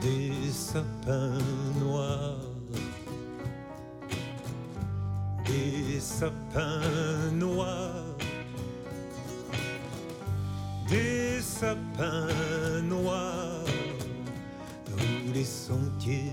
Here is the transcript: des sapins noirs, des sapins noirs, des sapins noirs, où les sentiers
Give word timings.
des 0.00 0.52
sapins 0.52 1.38
noirs, 1.80 2.38
des 5.44 6.00
sapins 6.00 7.30
noirs, 7.32 8.16
des 10.88 11.40
sapins 11.40 12.82
noirs, 12.82 13.64
où 14.92 15.32
les 15.32 15.44
sentiers 15.44 16.32